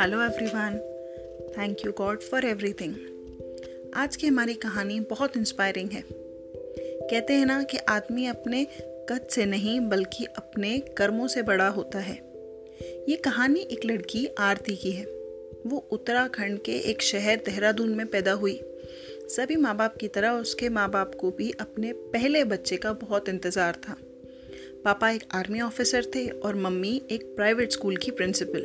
[0.00, 0.78] Hello everyone
[1.58, 2.94] thank you God for everything
[3.94, 8.66] आज की हमारी कहानी बहुत इंस्पायरिंग है। कहते हैं ना कि आदमी अपने
[9.08, 12.14] कद से नहीं, बल्कि अपने कर्मों से बड़ा होता है।
[13.08, 15.04] ये कहानी एक लड़की आरती की है।
[15.66, 18.60] वो उत्तराखंड के एक शहर देहरादून में पैदा हुई।
[19.28, 23.28] सभी माँ बाप की तरह उसके माँ बाप को भी अपने पहले बच्चे का बहुत
[23.28, 23.96] इंतज़ार था।
[24.86, 28.60] पापा एक आर्मी ऑफिसर थे और मम्मी एक प्राइवेट स्कूल की प्रिंसिपल।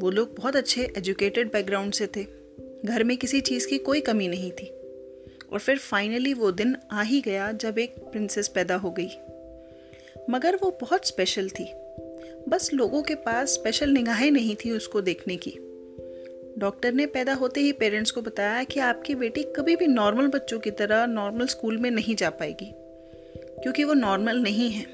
[0.00, 2.26] वो लोग बहुत अच्छे एजुकेटेड बैकग्राउंड से थे।
[2.84, 4.66] घर में किसी चीज़ की कोई कमी नहीं थी।
[5.52, 9.08] और फिर फाइनली वो दिन आ ही गया जब एक प्रिंसेस पैदा हो गई।
[10.30, 11.72] मगर वो बहुत स्पेशल थी।
[12.48, 15.58] बस लोगों के पास स्पेशल निगाहें नहीं थी उसको देखने की।
[16.58, 20.58] डॉक्टर ने पैदा होते ही पेरेंट्स को बताया कि आपकी बेटी कभी भी नॉर्मल बच्चों
[20.58, 22.85] की तरह नॉर्मल स्कूल में नहीं जा पाएगी।
[23.62, 24.86] क्योंकि वो नॉर्मल नहीं है।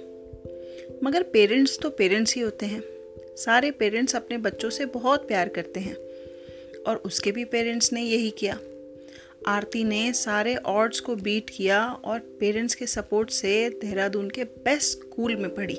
[1.04, 2.82] मगर पेरेंट्स तो पेरेंट्स ही होते हैं।
[3.36, 5.96] सारे पेरेंट्स अपने बच्चों से बहुत प्यार करते हैं।
[6.82, 8.58] और उसके भी पेरेंट्स ने यही किया।
[9.46, 14.98] आरती ने सारे ऑर्ड्स को बीट किया और पेरेंट्स के सपोर्ट से देहरादून के बेस्ट
[14.98, 15.76] स्कूल में पढ़ी।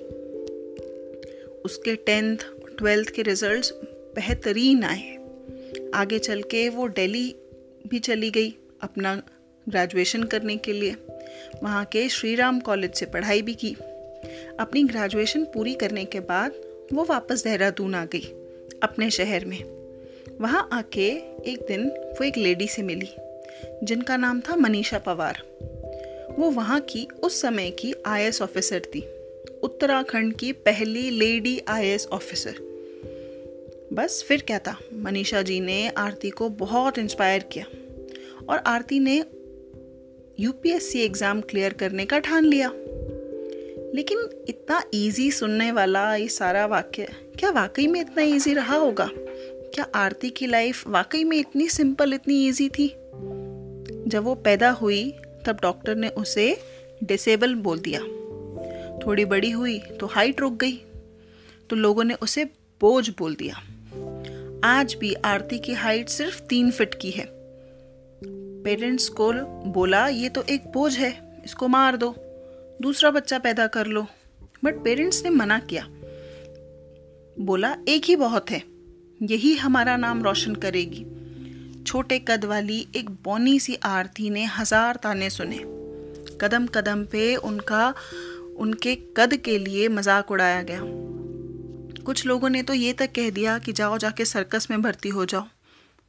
[1.65, 2.37] उसके टेंथ
[2.77, 3.73] ट्वेल्थ के रिजल्ट्स
[4.15, 5.17] बेहतरीन आए।
[5.93, 7.35] आगे चल के वो दिल्ली
[7.87, 9.23] भी चली गई अपना
[9.69, 10.95] ग्रेजुएशन करने के लिए।
[11.63, 13.75] वहाँ के श्री राम कॉलेज से पढ़ाई भी की।
[14.59, 16.51] अपनी ग्रेजुएशन पूरी करने के बाद
[16.93, 18.25] वो वापस देहरादून आ गई,
[18.83, 19.63] अपने शहर में।
[20.41, 21.07] वहाँ आके
[21.45, 23.09] एक दिन वो एक लेडी से मिली,
[23.83, 25.41] जिनका नाम था मनीषा पवार।
[26.39, 29.01] वो वहाँ की उस समय की आई ऑफिसर थी,
[29.63, 32.55] उत्तराखंड की पहली लेडी आई ऑफिसर
[33.93, 37.65] बस फिर क्या था, मनीषा जी ने आरती को बहुत इंस्पायर किया,
[38.49, 39.23] और आरती ने
[40.39, 42.69] यूपीएससी एग्ज़ाम क्लियर करने का ठान लिया।
[43.95, 47.07] लेकिन इतना इजी सुनने वाला ये सारा वाक्य,
[47.39, 49.09] क्या वाकई में इतना इजी रहा होगा?
[49.75, 52.87] क्या आरती की लाइफ वाकई में इतनी सिंपल इतनी इजी थी?
[54.07, 55.03] जब वो पैदा हुई,
[55.45, 56.57] तब डॉक्टर ने उसे
[57.03, 58.01] डिसेबल बोल दिया।
[58.97, 60.75] थोड़ी बड़ी हुई तो हाइट रुक गई
[61.69, 62.45] तो लोगों ने उसे
[62.81, 63.61] बोझ बोल दिया।
[64.63, 67.42] आज भी आरती की हाइट सिर्फ़ तीन फिट की है।
[68.63, 69.31] पेरेंट्स को
[69.71, 72.15] बोला, ये तो एक बोझ है, इसको मार दो,
[72.81, 74.05] दूसरा बच्चा पैदा कर लो।
[74.63, 75.85] बट पेरेंट्स ने मना किया।
[77.37, 78.61] बोला, एक ही बहुत है,
[79.21, 81.05] यही हमारा नाम रोशन करेगी।
[81.83, 85.59] छोटे कद वाली एक बौनी सी आरती ने हज़ार ताने सुने।
[86.41, 87.93] कदम कदम पे उनका,
[88.57, 90.81] उनके कद के लिए मज़ाक उड़ाया गया।
[92.03, 95.25] कुछ लोगों ने तो ये तक कह दिया कि जाओ जाके सर्कस में भर्ती हो
[95.25, 95.45] जाओ।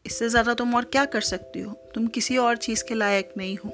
[0.06, 1.72] इससे ज़्यादा तुम और क्या कर सकती हो?
[1.94, 3.72] तुम किसी और चीज़ के लायक नहीं हो।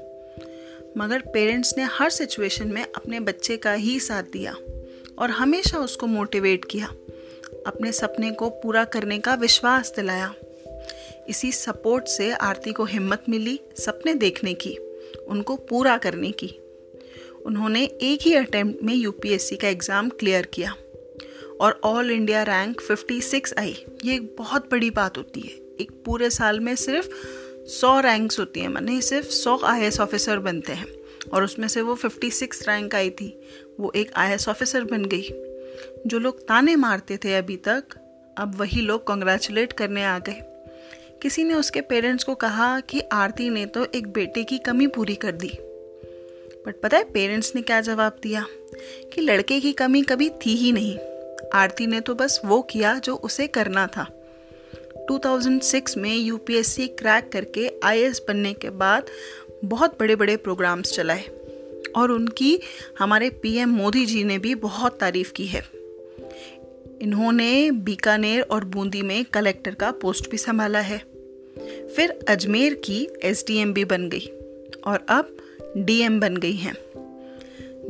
[0.97, 4.53] मगर पेरेंट्स ने हर सिचुएशन में अपने बच्चे का ही साथ दिया
[5.19, 6.87] और हमेशा उसको मोटिवेट किया।
[7.67, 10.35] अपने सपने को पूरा करने का विश्वास दिलाया।
[11.29, 14.77] इसी सपोर्ट से आरती को हिम्मत मिली सपने देखने की,
[15.29, 16.55] उनको पूरा करने की।
[17.47, 20.75] उन्होंने एक ही अटेम्प्ट में यूपीएससी का एग्ज़ाम क्लियर किया
[21.61, 26.31] और ऑल इंडिया रैंक 56 आई। ये एक बहुत बड़ी बात होती है। एक पूरे
[26.31, 27.09] साल में सिर्फ़
[27.69, 30.87] सौ रैंक्स होती हैं, मैंने सिर्फ़ सौ आई ऑफिसर बनते हैं।
[31.33, 33.41] और उसमें से वो फिफ्टी सिक्स रैंक आई थी,
[33.81, 35.29] वो एक आई ऑफिसर बन गई।
[36.07, 37.85] जो लोग ताने मारते थे अभी तक,
[38.39, 40.43] अब वही लोग कॉन्ग्रेचुलेट करने आ गए।
[41.23, 45.15] किसी ने उसके पेरेंट्स को कहा कि आरती ने तो एक बेटे की कमी पूरी
[45.15, 45.59] कर दी।
[46.67, 48.47] बट पता है पेरेंट्स ने क्या जवाब दिया?
[49.13, 50.99] कि लड़के की कमी कभी थी ही नहीं।
[51.55, 54.20] आरती ने तो बस वो किया जो उसे करना था।
[55.11, 59.07] 2006 में यूपीएससी क्रैक करके आईएएस बनने के बाद
[59.65, 61.25] बहुत बड़े बड़े प्रोग्राम्स चलाए
[61.97, 62.61] और उनकी
[62.99, 65.63] हमारे पीएम मोदी जी ने भी बहुत तारीफ़ की है।
[67.03, 70.99] इन्होंने बीकानेर और बूंदी में कलेक्टर का पोस्ट भी संभाला है।
[71.97, 74.27] फिर अजमेर की एसडीएम भी बन गई
[74.87, 75.37] और अब
[75.77, 76.75] डीएम बन गई हैं।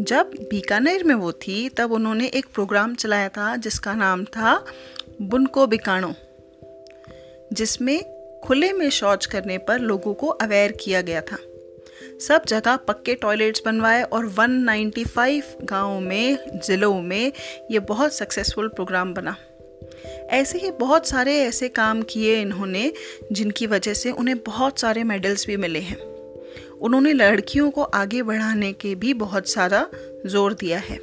[0.00, 4.66] जब बीकानेर में वो थी, तब उन्होंने एक प्रोग्राम चलाया था, जिसका नाम था
[5.23, 6.14] बुनको बिकाणो।
[7.52, 8.05] जिसमें
[8.44, 11.37] खुले में शौच करने पर लोगों को अवेयर किया गया था।
[12.29, 17.32] सब जगह पक्के टॉयलेट्स बनवाए और 195 गाँवों में, ज़िलों में
[17.70, 19.37] ये बहुत सक्सेसफुल प्रोग्राम बना।
[20.31, 22.93] ऐसे ही बहुत सारे ऐसे काम किए इन्होंने,
[23.32, 25.99] जिनकी वजह से उन्हें बहुत सारे मेडल्स भी मिले हैं।
[26.81, 29.87] उन्होंने लड़कियों को आगे बढ़ाने के भी बहुत सारा
[30.26, 30.99] ज़ोर दिया है।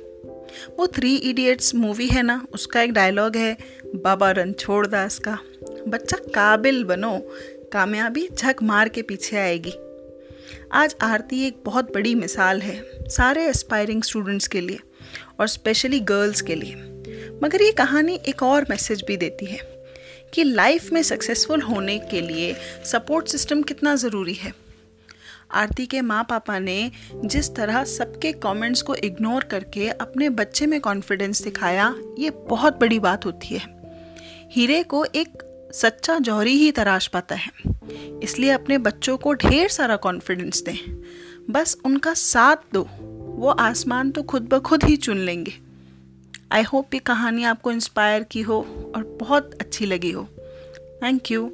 [0.79, 3.57] वो थ्री इडियट्स मूवी है ना, उसका एक डायलॉग है,
[3.95, 5.37] बाबा रणछोड़ दास का।
[5.87, 7.17] बच्चा काबिल बनो,
[7.73, 9.73] कामयाबी झक मार के पीछे आएगी।
[10.71, 14.79] आज आरती एक बहुत बड़ी मिसाल है, सारे एस्पायरिंग स्टूडेंट्स के लिए
[15.39, 16.75] और स्पेशली गर्ल्स के लिए।
[17.43, 19.59] मगर ये कहानी एक और मैसेज भी देती है
[20.33, 22.55] कि लाइफ में सक्सेसफुल होने के लिए
[22.85, 24.53] सपोर्ट सिस्टम कितना ज़रूरी है।
[25.51, 26.91] आरती के माँ पापा ने
[27.25, 32.99] जिस तरह सबके कमेंट्स को इग्नोर करके अपने बच्चे में कॉन्फिडेंस दिखाया, ये बहुत बड़ी
[32.99, 33.75] बात होती है।
[34.51, 35.43] हीरे को एक
[35.73, 37.51] सच्चा जौहरी ही तराश पाता है।
[38.23, 41.03] इसलिए अपने बच्चों को ढेर सारा कॉन्फिडेंस दें।
[41.49, 42.87] बस उनका साथ दो।
[43.37, 45.53] वो आसमान तो खुद ब खुद ही चुन लेंगे।
[46.51, 48.59] आई होप ये कहानी आपको इंस्पायर की हो
[48.95, 50.27] और बहुत अच्छी लगी हो।
[51.03, 51.51] Thank you